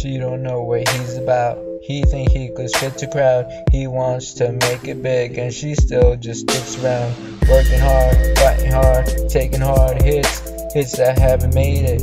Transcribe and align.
She 0.00 0.16
don't 0.16 0.44
know 0.44 0.62
what 0.62 0.88
he's 0.90 1.16
about. 1.16 1.58
He 1.82 2.04
think 2.04 2.30
he 2.30 2.50
could 2.50 2.70
shit 2.70 2.96
the 2.98 3.08
crowd. 3.08 3.50
He 3.72 3.88
wants 3.88 4.32
to 4.34 4.52
make 4.52 4.86
it 4.86 5.02
big, 5.02 5.36
and 5.38 5.52
she 5.52 5.74
still 5.74 6.14
just 6.14 6.48
sticks 6.48 6.78
around. 6.78 7.16
Working 7.48 7.80
hard, 7.80 8.38
fighting 8.38 8.70
hard, 8.70 9.10
taking 9.28 9.60
hard 9.60 10.00
hits, 10.00 10.38
hits 10.72 10.96
that 10.98 11.18
haven't 11.18 11.52
made 11.52 11.82
it. 11.82 12.02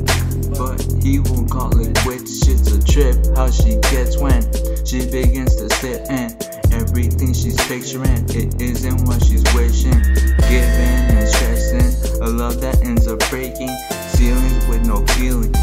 But 0.60 0.84
he 1.02 1.20
won't 1.20 1.50
call 1.50 1.72
it 1.80 1.98
quits. 2.00 2.44
Shit's 2.44 2.76
a 2.76 2.84
trip. 2.84 3.16
How 3.38 3.50
she 3.50 3.80
gets 3.88 4.18
when 4.18 4.44
she 4.86 5.08
begins 5.10 5.56
to 5.56 5.70
sit 5.80 6.04
in 6.12 6.36
everything 6.76 7.32
she's 7.32 7.56
picturing. 7.64 8.28
It 8.36 8.60
isn't 8.60 9.08
what 9.08 9.24
she's 9.24 9.46
wishing. 9.56 10.04
Giving 10.52 11.00
and 11.16 11.30
stressing, 11.30 12.20
a 12.22 12.28
love 12.28 12.60
that 12.60 12.82
ends 12.84 13.08
up 13.08 13.20
breaking. 13.30 13.72
Ceilings 14.12 14.68
with 14.68 14.86
no 14.86 15.00
feeling. 15.16 15.56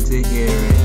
to 0.00 0.22
hear 0.22 0.48
it. 0.48 0.83